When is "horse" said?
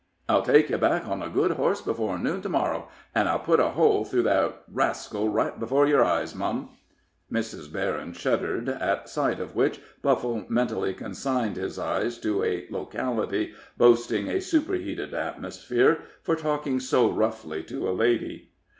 1.51-1.79